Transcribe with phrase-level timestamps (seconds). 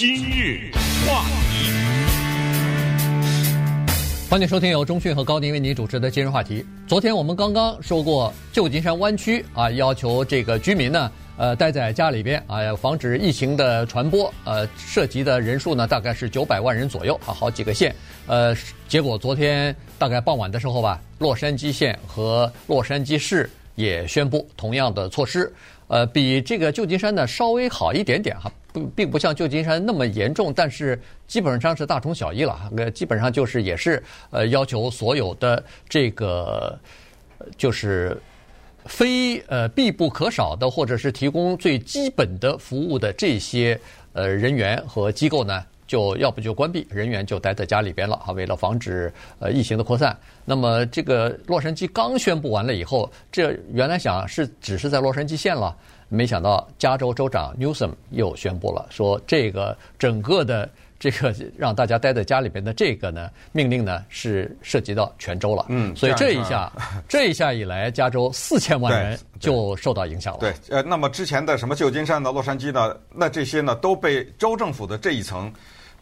[0.00, 0.70] 今日
[1.06, 1.70] 话题，
[4.30, 6.64] 欢迎收听由中讯和高宁为您主持的今日话题。
[6.88, 14.32] 昨天我们刚刚说过，旧金山湾区啊，要求这个居民呢，呃，待在家里边啊，要防止疫情的传播。
[14.44, 17.94] 呃，涉及的人数呢，大概是九百万人左右啊，好几个县。
[18.26, 18.56] 呃，
[18.88, 25.52] 结果昨天大概傍晚的时候吧，洛杉矶县和洛杉矶市也宣布同样的措施。
[25.88, 28.50] 呃，比这个旧金山呢稍微好一点点哈。
[28.72, 32.70] 不，并不像旧金山那么严重，但是基本上是大同小异了。
[32.72, 36.78] 那，基本上就是也是呃，要求所有的这个
[37.56, 38.16] 就是
[38.86, 43.78] 非呃必不可少的，或者是提供最基本的服务的这些
[44.12, 50.16] 呃人员和机构呢，就要不就关闭，人员就待在家里边了啊，为了防止呃疫情的扩散。
[50.44, 55.76] 那么这个洛杉矶刚宣布完了以后，这原来想是只是在洛杉矶县了。
[56.10, 65.64] 没想到加州州长 Newsom 又宣布了，说这个整个的这个让大家待在家里边的这个呢命令呢是涉及到全州了。
[65.68, 66.70] 嗯，所以这一下
[67.08, 70.40] 这一下以来，加州四千万人就受到影响了。
[70.40, 75.50] 对，呃，那么之前的什么旧金山的、洛杉矶的，那这些呢都被州政府的这一层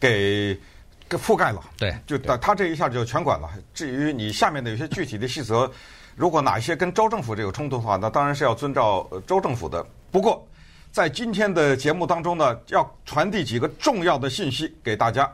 [0.01, 0.59] 给
[1.07, 1.61] 给覆盖了。
[1.77, 3.49] 对，就他他这一下就全管了。
[3.75, 5.71] 至于你下面的有些具体的细则，
[6.17, 9.87] 如果哪一些跟州政府这个冲突的话，那当然是要遵照州政府的。
[10.11, 10.47] 不过，
[10.91, 15.31] 在今天的节目当中呢，要传递几个重要的信息给大家。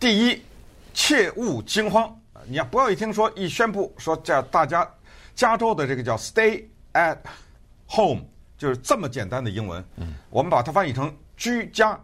[0.00, 0.42] 第一，
[0.92, 2.12] 切勿惊慌，
[2.46, 4.88] 你要不要一听说一宣布说叫大家
[5.36, 7.16] 加州的这个叫 “stay at
[7.88, 8.22] home”，
[8.58, 9.84] 就是这么简单的英文，
[10.30, 11.98] 我们把它翻译成“居家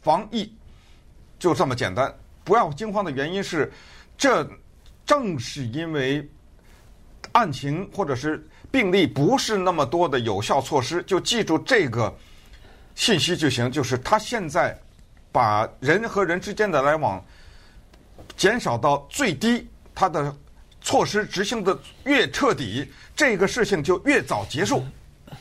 [0.00, 0.50] 防疫”，
[1.38, 2.12] 就这么简单。
[2.44, 3.70] 不要惊慌的原因是，
[4.16, 4.48] 这
[5.04, 6.26] 正是因为
[7.32, 8.42] 案情或者是。
[8.72, 12.12] 病例不是那么多的有效措施，就记住这个
[12.94, 13.70] 信息就行。
[13.70, 14.76] 就是他现在
[15.30, 17.22] 把人和人之间的来往
[18.36, 20.34] 减少到最低，他的
[20.80, 24.82] 措施执行的越彻底，这个事情就越早结束，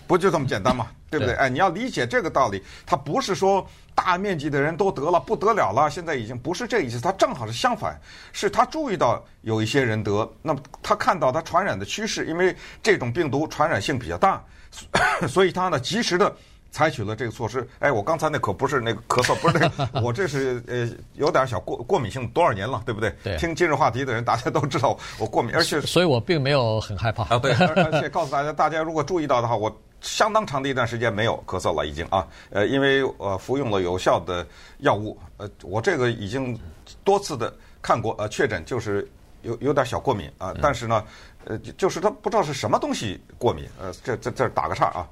[0.05, 0.91] 不就这么简单吗？
[1.11, 1.35] 对不对？
[1.35, 3.63] 哎，你要理解这个道理，他不是说。
[3.93, 5.87] 大面积的人都得了，不得了了。
[5.89, 7.99] 现在已经不是这意思，他正好是相反，
[8.31, 14.41] 是他注意到有一些人得，那么他看到他传染的趋势，因为这种病毒传染性比较大，
[15.27, 16.33] 所以他呢及时的
[16.71, 17.67] 采取了这个措施。
[17.79, 23.13] 哎，我刚才那可不是那个咳嗽，不是那个， 我这是呃有点小过过敏性，多少年了，对不对？
[23.21, 23.37] 对。
[23.37, 27.37] 听今日话题的人，大家都知道我过敏，而且所以我并没有很害怕啊。
[27.37, 29.69] 对，而且告诉大家，大家如果注意到的话，我。
[30.01, 34.45] 相当长的一段时间没有咳嗽了，已经啊，呃，因为呃服用了有效的
[34.79, 36.59] 药物，呃，我这个已经
[37.03, 39.09] 多次的看过，呃，确诊就是
[39.43, 41.05] 有有点小过敏啊，但是呢，
[41.45, 45.07] 呃，就是他不知道是什么东西过敏，呃，这这这打个岔啊，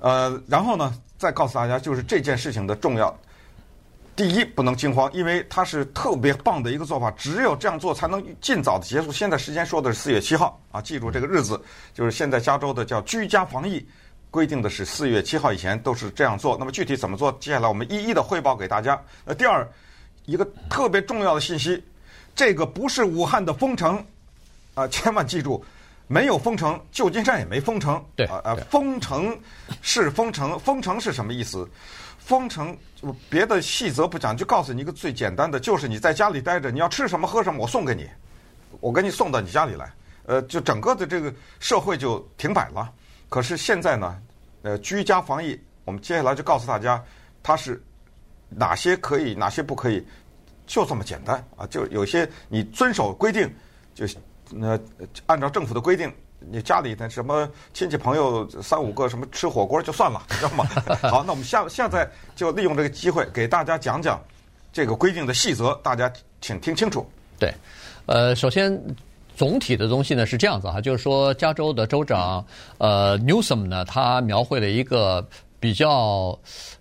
[0.00, 3.16] 呃，然后呢，再告诉大家就是这件事情的重要。
[4.14, 9.10] 第一，不能惊慌，因为它是特别棒的一个做法，只有这样做才能尽早的结束。
[9.10, 11.58] 现在时间说的是四月七号啊，记住这个日子，
[11.94, 13.82] 就是现在加州的叫居家防疫，
[14.32, 16.56] 规定的是四月七号以前都是这样做。
[16.58, 18.98] 那么具体怎么做，接下来我们一一的汇报给大家。
[19.26, 19.68] 那第二，
[20.24, 21.84] 一个特别重要的信息，
[22.34, 24.02] 这个不是武汉的封城
[24.72, 25.62] 啊，千万记住，
[26.06, 28.02] 没有封城，旧金山也没封城。
[28.16, 29.38] 对啊啊，封城
[29.82, 31.68] 是封城，封城是什么意思？
[32.18, 32.74] 封城，
[33.28, 38.08] 别的细则不讲，就告诉你一个最简单的，就是你在家里待着，你要吃什么喝什么，我送给你，
[38.80, 39.92] 我给你送到你家里来。
[40.24, 42.90] 呃，就整个的这个社会就停摆了。
[43.32, 44.20] 可是现在呢，
[44.60, 47.02] 呃，居家防疫，我们接下来就告诉大家，
[47.42, 47.82] 它是
[48.50, 50.06] 哪些可以，哪些不可以，
[50.66, 51.66] 就这么简单啊。
[51.68, 53.50] 就有些你遵守规定，
[53.94, 54.04] 就
[54.60, 54.78] 呃
[55.24, 56.12] 按照政府的规定。
[56.50, 60.64] 你家里的什么亲戚朋友三五个什么吃火锅就算了，知道吗？
[61.00, 62.06] 好，那我们下现在
[62.36, 64.20] 就利用这个机会给大家讲讲
[64.72, 67.08] 这个规定的细则，大家请听清楚。
[67.38, 67.54] 对，
[68.06, 68.78] 呃，首先
[69.36, 72.44] 总体的东西呢是这样子哈，就是说加州的州长
[72.78, 75.26] 呃 Newsom 呢，他描绘了一个
[75.58, 76.38] 比较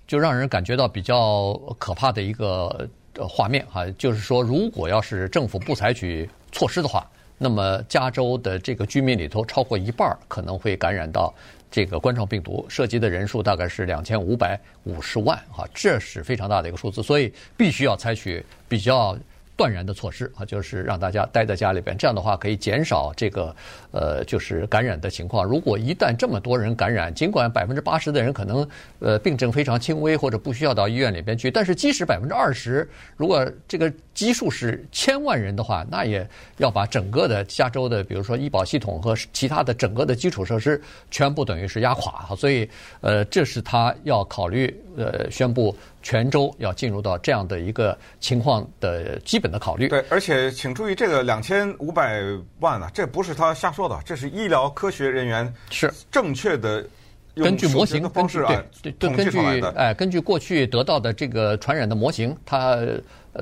[0.08, 7.10] 就让人感觉到比较可怕的一个画面哈，就是说如果要是政府不采取措施的话。
[7.44, 11.34] 那么，加州的这个居民里头，超过一半可能会感染到
[11.72, 19.18] 这个冠状病毒，涉及的人数大概是两千五百五十万，哈，这是非常大的一个数字，所以必须要采取比较
[19.62, 23.56] 断然的措施，啊，就是让大家待在家里边，这样的话可以减少这个
[23.92, 25.46] 呃，就是感染的情况。
[25.46, 28.68] 如果一旦这么多人感染，尽管百分之八十的人可能
[28.98, 36.28] 呃病症非常轻微或者不需要到医院里边去，但是即使百分之二十，如果这个基数是千万人的话，那也
[36.58, 42.36] 要把整个的加州的，比如说医保系统和其他的整个的基础设施全部等于是压垮。
[42.36, 42.70] 所以，
[43.02, 49.88] 呃，这是他要考虑，呃，宣布全州要进入到这样的一个情况的基本的考虑。
[49.88, 52.22] 对，而且请注意，这个两千五百
[52.60, 56.86] 万啊，这不是他瞎说的，这是医疗科学人员是正确的。
[57.34, 59.40] 根据模型，方式啊，对对，根据
[59.78, 62.86] 哎，根据过去得到的这个传染的模型，它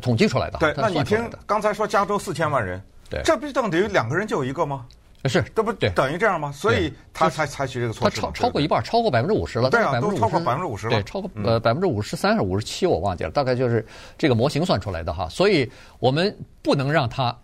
[0.01, 0.57] 统计出来的。
[0.59, 4.85] 对，那你听刚才说加州四千万人，对，这不是等于两个人就有一个吗？
[5.25, 6.51] 是，这不等于这样吗？
[6.51, 8.15] 所以他才采取这个措施。
[8.15, 9.69] 他超超过一半，超过百分之五十了。
[9.69, 10.91] 对啊，都超过百分之五十了。
[10.91, 13.85] 对，超过呃百分之五十三还是五十七，我忘记了，大概就是
[14.17, 15.27] 这个模型算出来的哈。
[15.29, 15.69] 所以
[15.99, 17.37] 我们不能让他。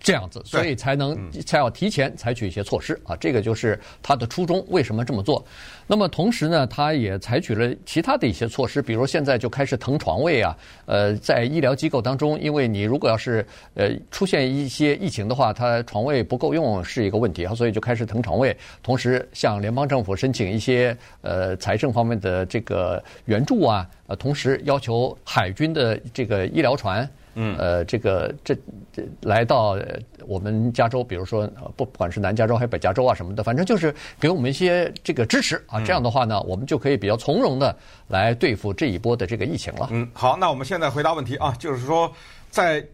[0.00, 4.64] 这样子，所以才能才要提前采取一些措施啊，这个就是他的初衷。
[4.68, 5.44] 为什么这么做？
[5.86, 10.56] 那么同时呢，他也采取了其他的一些措施，比如现在就开始腾床位啊。
[10.86, 13.44] 呃，在医疗机构当中，因为你如果要是
[13.74, 18.56] 呃出现一些疫情的话，他床位不够用是一个问题啊，所以就开始腾床位。
[18.82, 27.08] 同时向联邦政府申请一些呃财政方面的这个援助啊，呃，同时要求海军的这个医疗船。
[27.34, 28.54] 嗯，呃，这个这
[28.92, 29.78] 这来到
[30.26, 31.46] 我们加州，比如说
[31.76, 35.80] 不不管是南加州还是北加州啊什么的，反正就是给我们一些这个支持啊。
[35.84, 37.76] 这样的话呢，我们就可以比较从容的
[38.08, 39.88] 来对付这一波的这个疫情了。
[39.92, 42.12] 嗯，好，那我们现在回答问题啊，就是说
[42.50, 42.84] 在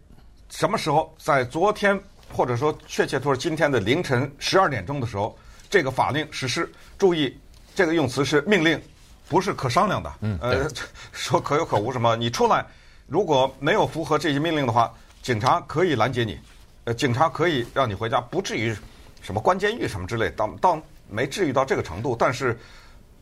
[0.50, 1.98] 什么时候，在昨天
[2.32, 5.36] 或者说确切说是今天的凌晨十二点钟的时候，
[5.70, 6.70] 这个法令实施。
[6.98, 7.36] 注意，
[7.74, 8.80] 这个用词是命令，
[9.28, 10.12] 不是可商量的。
[10.20, 10.68] 嗯，呃，
[11.12, 12.64] 说可有可无什么，你出来。
[13.06, 14.92] 如果没有符合这些命令的话，
[15.22, 16.38] 警察可以拦截你，
[16.84, 18.74] 呃，警察可以让你回家，不至于
[19.22, 22.16] 什么关监狱什么之类，到到没至于到这个程度。
[22.18, 22.58] 但是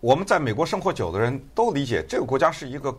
[0.00, 2.96] 我们在美国生活久的人都理解，这个国家是一个。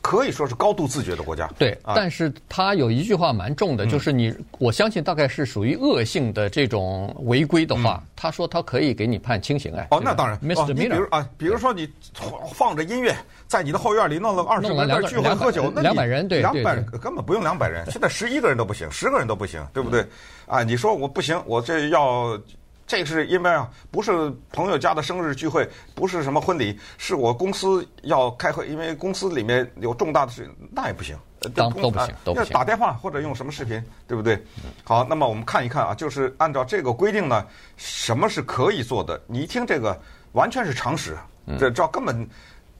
[0.00, 1.50] 可以说是高度自觉的国家。
[1.58, 9.86] 对，啊、但是他有一句话蛮重的，就是你，嗯、我相信大概是属于恶性的这种违规的话，嗯、他说他可以给你判轻刑哎。
[9.90, 10.38] 哦，那当然。
[10.40, 10.68] Mr.
[10.68, 11.88] 你比如啊，比如说你
[12.52, 13.14] 放着音乐
[13.46, 20.00] 在你的后院里弄了二十个人聚会喝酒，那两百人对，两百人根本不用两百人，现在十一个人都不行，十个人都不行，对不对？
[20.00, 20.08] 嗯、
[20.46, 22.38] 啊，你说我不行，我这要。
[22.86, 31.16] 这是因为啊，不是朋友家的生日聚会，不是什么婚礼，是我公司要开会，因为公司里面有重大的事情，那也不行，
[31.54, 32.52] 当都不行，都不行。
[32.52, 34.38] 要打电话或者用什么视频，对不对？
[34.84, 37.46] 好，那么我们看一看啊，就是按照这个规定呢，
[37.78, 39.18] 什么是可以做的？
[39.26, 39.98] 你一听这个，
[40.32, 41.16] 完全是常识，
[41.58, 42.28] 这这根本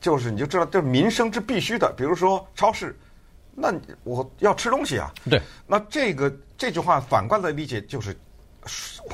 [0.03, 1.91] 就是你就知道这是民生之必须的。
[1.97, 2.95] 比如说超市，
[3.55, 3.73] 那
[4.03, 8.15] 我要吃东西啊，对，那这个这句话反过来理解就是。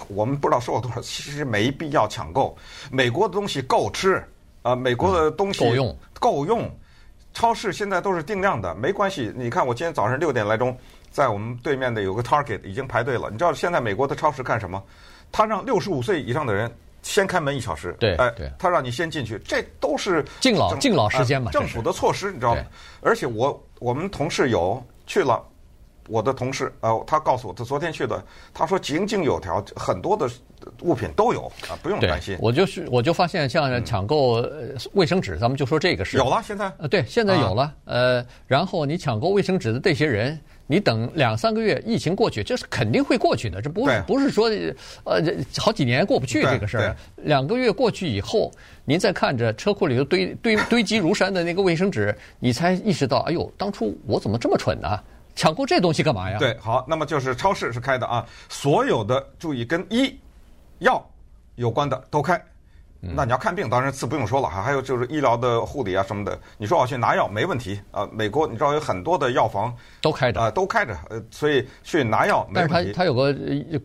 [0.08, 2.56] 我们不知道收了多少，其实没必要抢购。
[2.90, 4.24] 美国的东西够吃
[4.62, 6.70] 啊，美国的东西够用，够用。
[7.32, 9.32] 超市现在都是定量的，没关系。
[9.36, 10.76] 你看，我今天早上六点来钟，
[11.10, 13.30] 在我们对面的有个 Target 已经排队了。
[13.30, 14.82] 你知道现在美国的超市干什么？
[15.30, 16.68] 他让六十五岁以上的人
[17.02, 22.62] 先开门一小时，对，哎，他让你先进去，这都是敬老敬老时间嘛，政府的措施，你知道吗？
[23.00, 25.40] 而且我我们同事有去了。
[26.10, 28.22] 我的同事，呃，他告诉我，他昨天去的，
[28.52, 30.28] 他说井井有条，很多的
[30.82, 32.36] 物品都有啊，不用担心。
[32.40, 34.44] 我就是，我就发现像抢购
[34.92, 36.16] 卫生纸，嗯、咱们就说这个事。
[36.16, 36.70] 有了，现在。
[36.78, 37.62] 呃，对，现在有了。
[37.62, 44.50] 啊、呃，然后你抢购卫生纸的这些人，你等两三个月，疫情过去，这是肯定会过去的，这不是不是说，
[45.04, 45.22] 呃，
[45.56, 46.96] 好几年过不去这个事儿。
[47.16, 48.50] 两个月过去以后，
[48.84, 54.98] 您再看着车库里头堆堆堆积如山的那个卫生纸，你才意识到，哎呦，当初我怎么这么蠢呢？
[55.34, 56.38] 抢购这东西干嘛呀？
[56.38, 60.18] 对，好，那么就是超市是开的啊，所有的注意跟医
[60.78, 61.04] 药
[61.54, 62.40] 有关的都开。
[63.02, 64.60] 那你要看病，当然字不用说了哈。
[64.60, 68.06] 还有就是医疗的护理啊什么的，你说我去拿药没问题啊。
[68.12, 70.94] 美国你知道有很多的药房都开着啊，都开着。
[71.08, 72.74] 呃，所以去拿药没问题。
[72.74, 73.34] 但是他他有个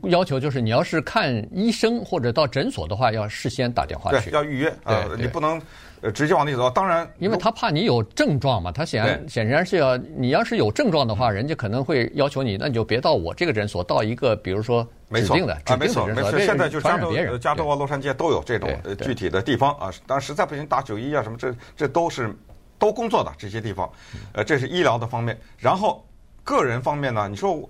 [0.09, 5.61] 要求，就是你要是看医生或者到诊所的话，要事先打电话去，对，要预约啊，你不能。
[6.01, 18.69] 呃，直接往里走，当然，因为他怕你有症状嘛，他显显然是要你要是有症状的话，人家可能会要求你，那你就别到我这个诊所，到一个比如说指定的啊，没错没错，现在就是加州加州啊，洛杉矶都有这种
[19.01, 22.35] 具体的地方啊，当然实在不行打九一啊什么，这这都是
[22.77, 23.89] 都工作的这些地方，
[24.33, 26.05] 呃，这是医疗的方面，然后
[26.43, 27.67] 个人方面呢，你说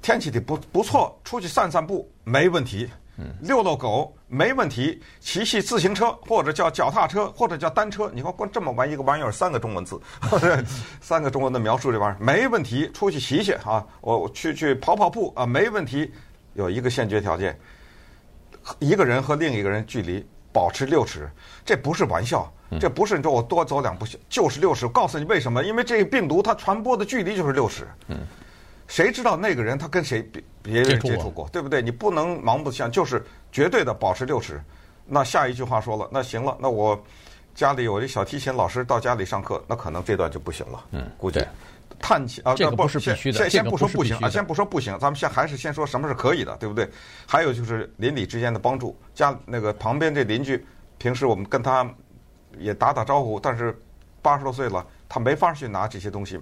[0.00, 2.88] 天气的不不错，出去散散步没问题。
[3.40, 10.00] 遛遛狗没问题，骑骑自行车或者叫脚踏车或者叫单车，你看光这么玩一个玩意儿，三个中文字，
[11.00, 16.10] 三个中文的描述这玩意儿没问题，出去骑骑啊，我去去跑跑步啊，没问题。
[16.54, 17.58] 有一个先决条件，
[18.78, 21.30] 一个人和另一个人距离保持六尺，
[21.66, 24.86] 这不是玩笑，这不是你说我多走两步，就是六尺。
[24.86, 25.62] 我告诉你为什么？
[25.62, 27.86] 因为这个病毒它传播的距离就是六尺。
[28.88, 31.82] 谁知道那个人他跟谁别别人接触过，对不对？
[31.82, 34.60] 你不能盲目像，就是绝对的保持六尺。
[35.04, 37.00] 那下一句话说了，那行了，那我
[37.54, 40.84] 家里有一小提琴老师到家里上课，那可能这段就不行了。
[40.90, 41.40] 嗯，估计
[41.98, 43.38] 探亲啊，这个不是必须的。
[43.38, 46.88] 先先不说不行啊，先不说不行，咱们先还是先说什么是可以的，对不对？
[47.26, 50.64] 还有就是邻里之间的帮助，家那个旁边这邻居，
[50.98, 51.88] 平时我们跟他
[52.58, 53.76] 也打打招呼，但是
[54.20, 56.38] 八十多岁了，他没法去拿这些东西，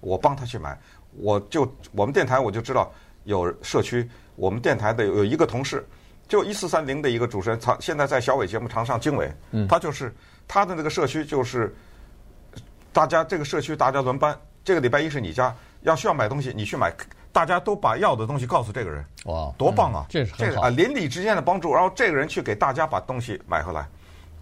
[0.00, 0.78] 我帮他去买。
[1.16, 2.92] 我就我们电台我就知道
[3.24, 5.86] 有社区，我们电台的有一个同事，
[6.28, 9.32] 就一四三零的一个主持人，他现在在小伟节目常上经纬，
[9.68, 10.14] 他就是
[10.46, 11.74] 他的那个社区就是
[12.92, 16.92] 大家这个社区大家轮班，这个礼拜一是你家要需要买东西，你去买，
[17.32, 20.06] 大家都把要的东西告诉这个人，哇，多棒啊！
[20.08, 23.88] 这是这个啊，邻里之间的帮助，然后这个人去给大家把东西买回来，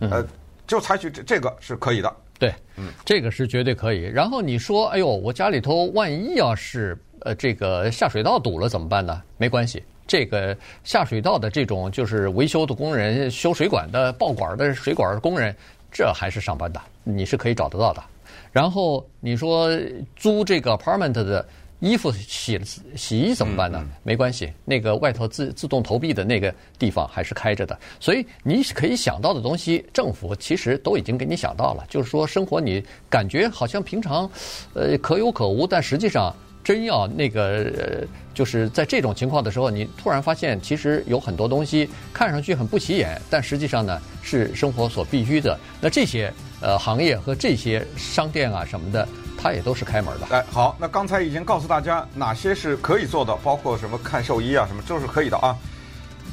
[0.00, 0.26] 呃，
[0.67, 2.17] 就采取这这个是可以的。
[2.43, 4.03] 对，嗯，这个是绝对可以。
[4.03, 9.23] 然后你说，哎呦，我家里头万一要是呃这个下水道堵了怎么办呢？
[9.39, 15.55] 没关系，这个下水道的这种就是维修的工人、修水管的、爆管的水管的工人，
[15.93, 18.03] 这还是上班的，你是可以找得到的。
[18.51, 19.71] 然后你说
[20.17, 21.47] 租这个 apartment 的。
[21.83, 22.61] 衣服洗
[22.95, 23.85] 洗衣怎么办呢？
[24.05, 27.77] 没关系，那个外头自自动投币的那个地方还是开着的。
[27.99, 31.85] 所以你可以想到的东西，政府其实都已经给你想到了。
[31.89, 34.31] 就是说，生活你感觉好像平常，
[34.75, 45.59] 呃，可有可无，但实际上真要那个，呃，就是在这种情况的时候，你突然发现，其实有很多东西看上去很不起眼，但实际上呢是生活所必须的。
[45.81, 49.09] 那这些呃行业和这些商店啊什么的。
[49.43, 50.27] 它也都是开门的。
[50.37, 55.57] 哎，好，那刚才已经告诉大家哪些是可以做的，包括什么看兽医啊，什么都是可以的啊。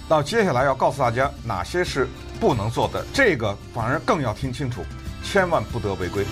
[0.07, 2.07] 那接下来要告诉大家哪些是
[2.39, 4.85] 不能做的，这个反而更要听清楚，
[5.23, 6.23] 千万不得违规。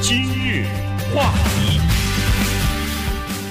[0.00, 0.66] 今日
[1.14, 1.80] 话题，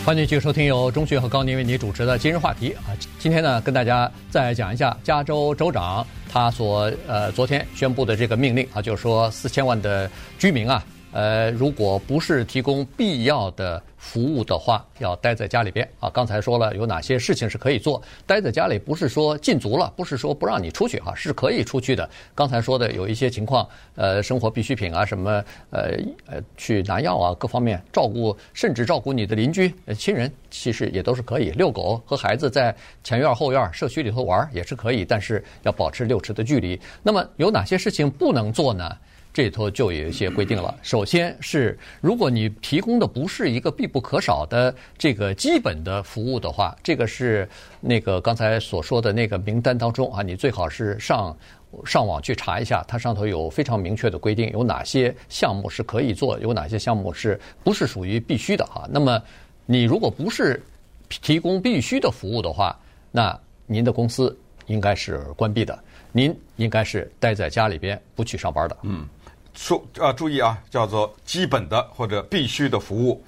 [0.05, 2.91] 欢迎继续收听由钟迅和高宁为你主持的今日话题啊。
[3.19, 6.05] 今天呢，跟大家再讲一下加州州长。
[6.29, 10.83] 他所呃昨天宣布的这个命令啊，就是说四千万的居民啊，
[11.13, 16.09] 呃，如果不是提供必要的服务的话，要待在家里边啊。
[16.09, 22.09] 刚才说了有哪些事情是可以做，待在家里不是说禁足了，不是说不让你出去哈，是可以出去的。
[22.33, 25.31] 刚才说的有一些情况，呃，生活必需品啊，什么
[25.69, 25.91] 呃
[26.25, 31.51] 呃去拿药啊，各方面照顾，甚至照顾你的邻居、亲人，其实也都是可以。
[31.51, 36.79] 遛狗和孩子在前院后院社区里头玩也是可以，但是要保持六尺的距离。
[37.03, 38.97] 那么有哪些事情不能做呢？
[39.33, 40.77] 这里头就有一些规定了。
[40.83, 47.49] 首先是，如果你提供的不是一个必不可少的这个基本的服务的话，这个是
[47.81, 51.35] 那个刚才所说的那个名单当中啊，你最好是上
[51.83, 58.87] 上网去查一下，它上头有非常明确的规定，有哪些项目是可以做，有哪些项目是不是属于必须的哈。
[58.87, 59.19] 那么
[59.65, 60.61] 你如果不是
[61.09, 62.79] 提供必须的服务的话，
[63.11, 63.35] 那
[63.65, 64.37] 您的公司
[64.67, 65.77] 应该是关闭的，
[66.11, 68.77] 您应该是待在家里边不去上班的。
[68.83, 69.07] 嗯。
[69.53, 73.23] 说啊，注意啊，叫做基本的或者必须的服务。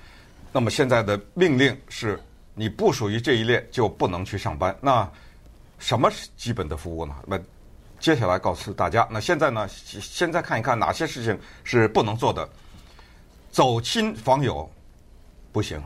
[0.52, 2.20] 那么现在的命令是，
[2.54, 4.76] 你不属于这一列就不能去上班。
[4.82, 5.10] 那
[5.80, 7.14] 什么是基本的服务呢？
[7.28, 7.40] 那
[8.00, 9.08] 接下来告诉大家。
[9.12, 12.48] 那现在呢，现在看一看哪些事情是不能做的。
[13.52, 14.70] 走亲访友
[15.52, 15.82] 不行。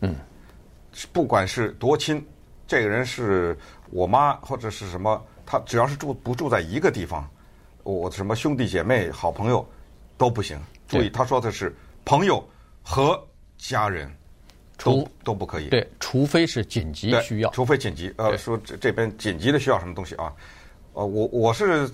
[0.00, 0.14] 嗯，
[1.12, 2.24] 不管是多亲，
[2.66, 3.58] 这个人是
[3.90, 7.28] 我妈或者是什么，他只要是住不住在一个地方，
[7.82, 9.66] 我什么兄弟姐妹、好朋友。
[10.20, 11.74] 都不行，注意，他说的是
[12.04, 12.46] 朋友
[12.82, 13.18] 和
[13.56, 14.14] 家人，
[14.76, 15.70] 都都不可以。
[15.70, 18.12] 对，除非是紧急需要，除非紧急。
[18.18, 20.30] 呃，说这这边紧急的需要什么东西啊？
[20.92, 21.90] 呃，我我是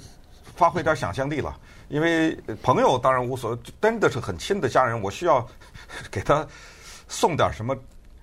[0.56, 1.56] 发挥点想象力了，
[1.88, 5.49] 因为朋友当然无所谓，真的是很亲的家人，我需要
[6.11, 6.45] 给他
[7.06, 7.76] 送点什么。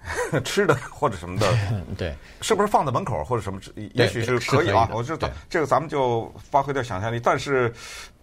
[0.44, 1.58] 吃的或者什么的，
[1.98, 3.60] 对，是不是放在门口或者什么？
[3.94, 4.90] 也许是可以啊。
[4.92, 7.20] 我知道这个，咱们就发挥点想象力。
[7.20, 7.74] 但是，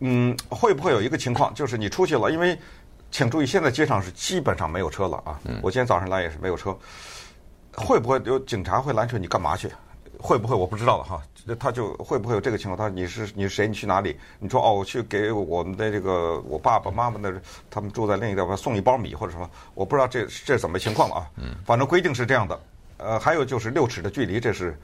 [0.01, 2.31] 嗯，会不会有一个情况，就是你出去了？
[2.31, 2.59] 因为，
[3.11, 5.41] 请注意，现在街上是基本上没有车了啊。
[5.63, 6.77] 我今天早上来也是没有车。
[7.73, 9.17] 会不会有警察会拦车？
[9.17, 9.71] 你干嘛去？
[10.21, 10.55] 会不会？
[10.55, 11.23] 我不知道了哈。
[11.59, 12.77] 他就会不会有这个情况？
[12.77, 13.67] 他说你是你是谁？
[13.67, 14.17] 你去哪里？
[14.39, 17.33] 你说哦，我去给我们的这个我爸爸妈妈那，
[17.71, 19.49] 他们住在另一个地方，送一包米或者什么？
[19.75, 21.27] 我不知道这这怎么情况了啊。
[21.37, 21.55] 嗯。
[21.65, 22.61] 反正规定是这样的。
[22.99, 24.79] 呃，还有就是六尺的距离，这是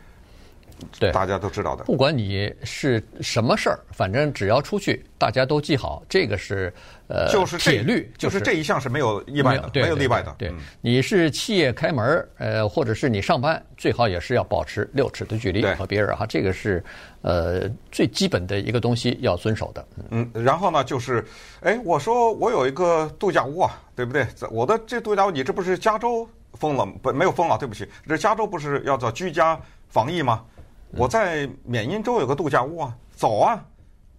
[0.98, 1.84] 对，大家都知道的。
[1.84, 6.72] 不管你是什么事儿，反正只要出去，大家都记好，这个是
[7.08, 10.34] 呃，就是铁律，就是这一项是没有意外的，没有例外的。
[10.38, 16.82] 对，你是企业开门，呃，或者是你上班，最好也是要保持六尺的距离和别人哈，这个是
[17.22, 19.86] 呃最基本的一个东西要遵守的。
[20.10, 21.24] 嗯，然后呢，就是，
[21.60, 24.26] 哎，我说我有一个度假屋啊，对不对？
[24.50, 26.86] 我的这度假屋，你这不是加州封了？
[27.02, 30.44] 不，没有封啊，对不起，这加州不是要做居家防疫吗？
[30.92, 33.62] 我在缅因州有个度假屋啊，走啊，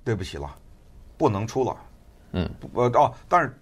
[0.04, 0.56] 对不起了，
[1.18, 1.76] 不能出了。
[2.34, 3.58] 嗯，呃哦，但是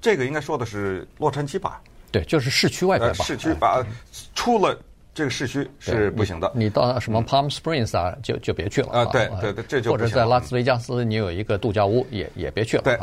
[0.00, 1.80] 这个应该说的是洛杉矶吧？
[2.12, 3.24] 对，就是市区外边吧。
[3.24, 3.84] 市区把
[4.34, 4.78] 出了
[5.14, 6.52] 这个市区是不行的。
[6.54, 9.04] 你到什么 Palm Springs 啊，就就别去了啊。
[9.06, 12.82] 对对对，这就或者在拉斯维加斯，你有一个度假屋，也也别去了。
[12.82, 12.98] 对，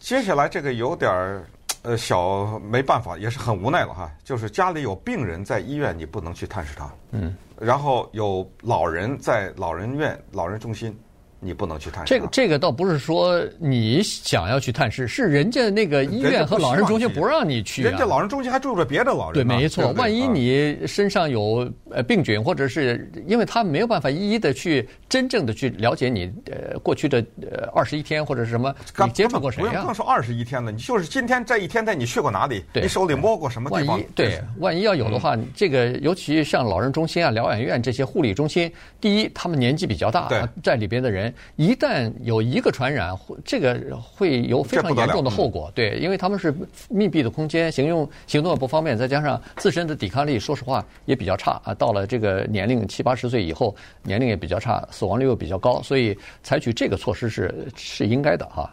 [0.00, 1.46] 接下来这个有点儿
[1.82, 4.10] 呃小没办法，也是很无奈了哈。
[4.24, 6.92] 就是家里有病人在医院，你不能去探视他。
[7.12, 7.34] 嗯。
[7.62, 10.98] 然后有老人在老人院、老人中心，
[11.42, 12.14] 你不能去探视。
[12.14, 17.82] 这个这个倒不是说你想要去探视，是人家那个医院和老人中心不让你去。
[17.82, 19.34] 人家老人中心还住着别的老人。
[19.34, 19.90] 对，没错。
[19.92, 29.70] 万一你身上有呃病菌，或者是因为他没有办法一一的去真正的去了解你呃过去的呃二十一天或者是什么，你接触过谁呀？
[29.70, 32.62] 不用更说二十一天了，你就是今天这一天，在你去过哪里？
[32.72, 34.00] 你手里摸过什么地方？
[34.14, 38.70] 对，万一要有的话，这个尤其像老人中心啊、疗养院这些护理中心，
[39.00, 40.28] 第一，他们年纪比较大，
[40.62, 45.70] 在里边的人一旦有一个传染，这个会有非常严重的后果。
[45.74, 46.54] 对，因为他们是
[46.88, 51.74] 密闭的空间，行用行动也不方便，再加上自身的抵抗力，说实话也比较差啊。
[51.74, 58.72] 到了这个年龄七八十岁以后，年龄也比较差，死亡率又比较高，所以采取这个措施是是应该的哈。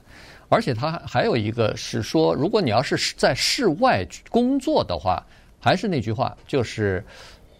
[0.49, 5.23] 而且他还有一个是说，如果你要是在室外工作的话，
[5.59, 7.03] 还是那句话，就是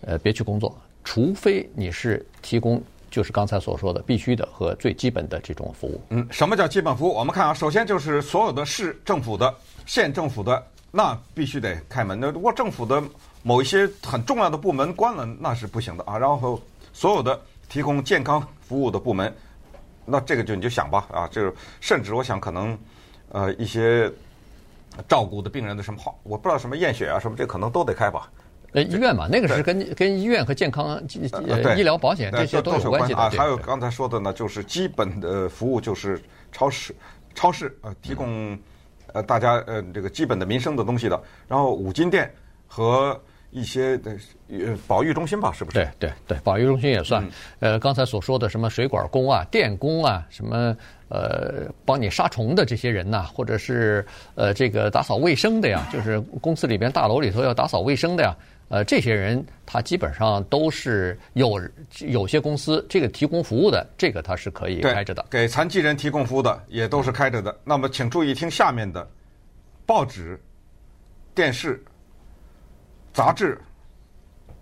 [0.01, 0.75] 呃别去工作。
[1.03, 6.01] 除非你是提供，就是刚才所说的必须的和最基本的这种服务。
[6.09, 7.13] 嗯，什么叫基本服务？
[7.13, 9.53] 我们看啊，首先就是所有的市政府的、
[9.85, 12.19] 县政府的，那必须得开门。
[12.19, 13.01] 那如果政府的
[13.43, 16.17] 某一些很重要的部门关了，那是不行的啊。
[16.17, 16.61] 然后
[16.93, 19.33] 所有的提供健康服务的部门，
[20.05, 22.77] 那这个就你就想吧啊，就是甚至我想可能
[23.29, 24.11] 呃一些
[25.07, 28.29] 照顾的病人的什么好，我不知道什么验血啊什么，这可能都得开吧。
[28.71, 33.19] 呃，医院嘛，那个是跟跟医院和健康、呃、医疗保险这些都有关系的。
[33.19, 36.21] 啊，还有刚才说的呢，就是基本的服务就是
[36.51, 36.93] 超市，
[37.33, 38.57] 超市呃提供
[39.11, 41.19] 呃大家呃这个基本的民生的东西的。
[41.47, 42.31] 然后五金店
[42.67, 44.15] 和一些的
[44.49, 45.79] 呃保育中心吧，是不是？
[45.79, 47.27] 对对对，保育中心也算。
[47.59, 50.77] 呃，刚才所说的什么水管工啊、电工啊，什么
[51.07, 54.05] 呃帮你杀虫的这些人呐，或者是
[54.35, 58.37] 呃这个打扫卫生的呀，就是公司里边大楼里头要打扫卫生的呀。
[58.69, 61.59] 呃，这些人他基本上都是有
[62.07, 65.25] 有些公司这个提供服务的，这个他是可以开着的。
[65.29, 67.59] 给残疾人提供服务的也都是开着的。
[67.63, 69.05] 那么，请注意听下面的：
[69.87, 70.39] 报纸、
[71.33, 71.83] 电视、
[73.11, 73.59] 杂志、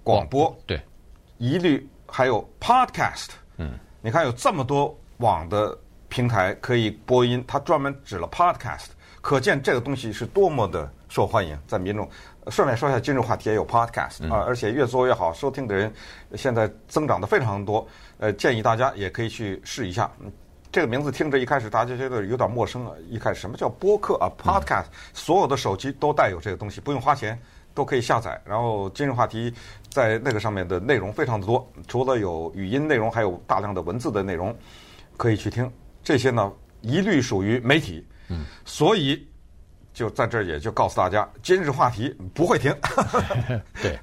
[0.04, 0.82] 广播，对，
[1.38, 3.32] 一律还有 Podcast。
[3.58, 8.88] 嗯，你看有这么多网的平台可以播音，他专门指了 Podcast，
[9.20, 12.08] 可见这个东西是多么的受欢迎，在民众。
[12.50, 15.92] 顺便说一下，今日话题也有 podcast 啊，而且越做越好，收听的人
[16.36, 17.86] 现在增长的非常多。
[18.20, 20.10] 呃，建议大家也可以去试一下。
[20.72, 27.38] 这个名字听着一开始大家觉得有点陌生啊，一开始什么叫播客啊？podcast，所有的手机都带有这个东西，不用花钱
[27.74, 28.40] 都可以下载。
[28.46, 29.54] 然后今日话题
[29.90, 34.56] 在那个上面的内容非常的多，除了有语音内容，还有大量的文字的内容
[35.18, 35.70] 可以去听。
[36.04, 39.28] 这些呢，一律属于媒体，嗯，所以。
[39.98, 42.72] 就在这儿，也就告诉大家，今日话题不会停。
[43.82, 43.98] 对，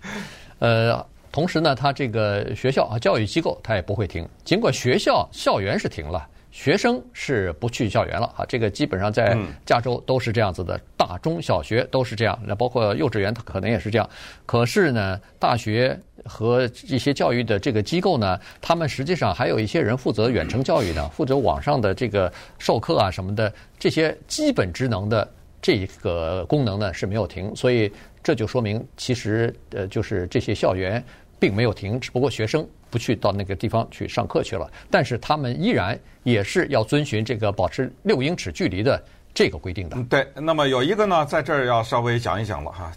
[0.58, 4.28] 呃，同时呢，他这个学校啊，教育机构他也不会停。
[4.42, 8.44] 尽管学校校园是停了，学生是不去校园了啊。
[8.48, 14.10] 这个基本上在加州都是这样子的，大中小学都是这样，那包括幼稚园，它可能也是这样。
[14.46, 25.30] 可是呢，大学和一些教育的这个机构呢，他们实际上还有一些人负责远程教育的，负责网上的这个授课啊什么的，这些基本职能的。
[25.64, 27.90] 这个功能呢是没有停，所以
[28.22, 31.02] 这就说明其实呃就是这些校园
[31.38, 39.96] 并没有停，只不过学生不去到那个地方去上课去了，但是他们依然也是要遵循这个保持六英尺距离的这个规定的。
[40.10, 42.92] 对，那么有一个呢，在这儿要稍微讲一讲了哈，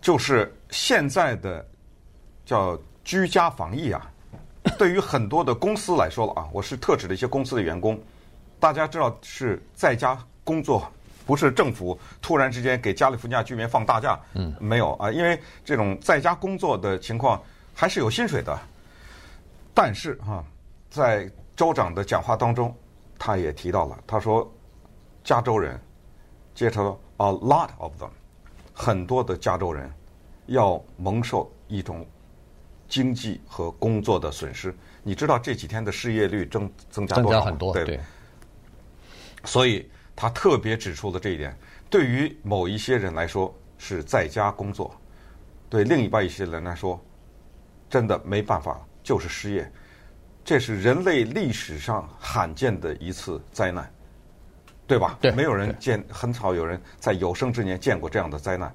[0.00, 1.66] 就是现在的
[2.46, 4.08] 叫居家防疫啊，
[4.78, 8.00] 对于很多的公司来说了啊，我是特指的一些公司的员工，
[8.60, 10.88] 大家知道是在家工作。
[11.26, 17.40] 不是政府突然之间给加利福尼亚居民放大假，嗯，没有啊，因为这种在家工作的情况
[17.74, 18.58] 还是有薪水的。
[19.74, 20.44] 但是哈，
[20.90, 22.74] 在州长的讲话当中，
[23.18, 24.52] 他也提到了，他说，
[25.24, 25.80] 加州人，
[26.54, 28.10] 接着说 a lot of them，
[28.74, 29.90] 很多的加州人
[30.46, 32.06] 要蒙受一种
[32.88, 34.74] 经济和工作的损失。
[35.02, 37.44] 你知道这几天的失业率增增加多少吗？
[37.44, 37.84] 增加很多，对。
[37.84, 38.00] 对
[39.44, 41.56] 所以他特别指出了这一点。
[41.90, 44.94] 对于某一些人来说是在家工作，
[45.68, 46.98] 对另一半一些人来说，
[47.90, 49.70] 真的没办法，就是失业。
[50.44, 53.88] 这是人类历史上罕见的一次灾难，
[54.86, 55.18] 对吧？
[55.20, 58.74] 对，没有人见，很少有人在有生之年见过这样的灾难。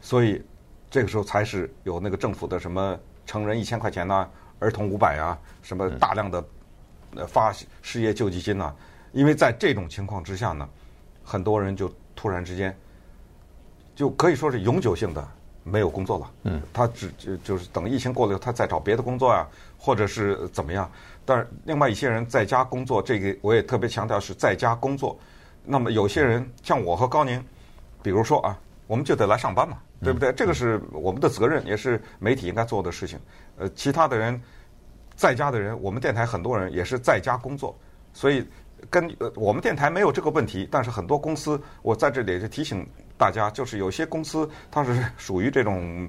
[0.00, 0.42] 所以
[0.90, 6.44] 这个时候才是有那个政府的什么成人一千块钱呐、啊，儿童五百啊，什么大量的
[7.14, 8.76] 呃发失业救济金呐、啊。
[9.14, 10.68] 因为在这种情况之下呢，
[11.24, 11.90] 很多人就。
[12.16, 12.74] 突然之间，
[13.96, 15.28] 就可以说是永久性的
[15.64, 16.30] 没有工作了。
[16.44, 19.46] 嗯，他只就就是等疫情过了以后，他再找别的工作啊，
[19.76, 20.88] 或者是怎么样。
[21.26, 25.18] 但是另外一些人在家工作，这个我也特别强调是在家工作。
[25.64, 27.44] 那么有些人像我和高宁，
[28.00, 30.32] 比如说啊，我们就得来上班嘛，对不对？
[30.32, 33.18] 这个是我们的责任，也是媒体应该做的事情。
[33.58, 34.40] 呃，其他的人
[35.16, 37.76] 在家的人，我们电台很多人也是在家工作，
[38.12, 38.46] 所以。
[38.90, 46.08] 跟呃，我们电台没有这个问题，但是很多公司，我在这里也是提醒大家，就是有些公司它是属于这种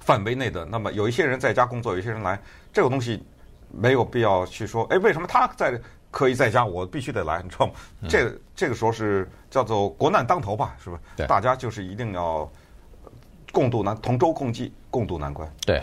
[0.00, 0.64] 范围内的。
[0.64, 2.40] 那么有一些人在家工作，有一些人来，
[2.72, 3.22] 这个东西
[3.70, 7.72] 没有必要去说，哎，为什么他在可以在家，我必须得来，你知道吗？
[8.08, 10.98] 这这个时候是叫做国难当头吧，是吧？
[11.16, 12.50] 对，大家就是一定要
[13.50, 15.50] 共度难，同舟共济，共度难关。
[15.66, 15.82] 对，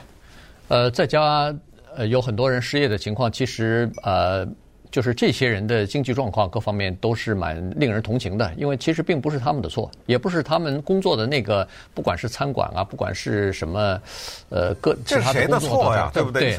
[0.68, 1.54] 呃，在家
[1.96, 4.48] 呃有很多人失业的情况，其实呃。
[4.92, 14.02] 就是这些人的经济状况各方面都是蛮令人同情的，因为其实并不是他们的错，也不是他们工作的那个，不管是餐馆啊，不管是什么，
[14.50, 16.56] 呃，各其他的工作的错呀，对不对？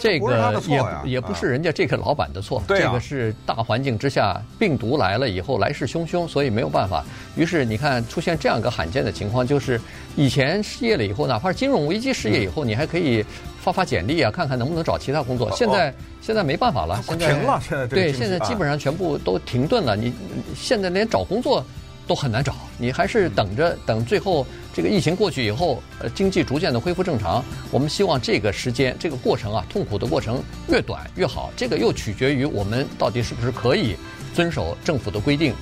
[0.00, 0.62] 这个
[1.04, 7.04] 也也不是人家这个老板的错，这个是大环境之下病毒来了以后来势汹汹，所以没有办法。
[7.36, 9.78] 于是你看出现这样一个罕见的情况，就是
[10.16, 13.22] 以前失业了以后，哪怕是金融危机失业以后，你还可以。
[13.64, 15.50] 发发简历啊，看看能不能找其他工作。
[15.56, 17.58] 现在现在没办法了，现在停了。
[17.66, 19.96] 现在对，现在基本上全部都停顿了。
[19.96, 20.12] 你
[20.54, 21.64] 现在连找工作
[22.06, 27.42] 都很难找，你还是等着等最后这个疫情过去以后，呃，经济逐渐的恢复正常。
[27.70, 31.50] 我们希望这个时间这个过程啊，痛苦的过程越短越好。
[31.56, 33.96] 这个又取决于我们到底是不是可以
[34.34, 35.54] 遵守政府的规定，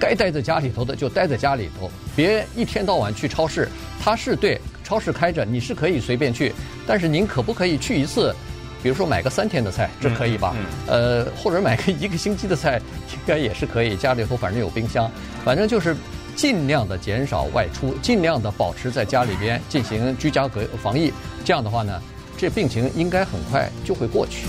[0.00, 3.68] 该待在家里头的就待在家里头，别一天到晚去超市。
[4.00, 4.60] 它是对。
[4.88, 6.50] 超市开着，你是可以随便去，
[6.86, 8.34] 但是您可不可以去一次？
[8.82, 10.56] 比如说买个三天的菜，这可以吧？
[10.56, 12.80] 嗯嗯、呃，或者买个一个星期的菜，
[13.12, 13.94] 应该也是可以。
[13.94, 15.10] 家里头反正有冰箱，
[15.44, 15.94] 反正就是
[16.34, 21.12] 尽量的减少外出，尽量的保持在家里边进行居家隔防疫。
[21.44, 22.00] 这样的话呢，
[22.38, 24.46] 这病情应该很快就会过去。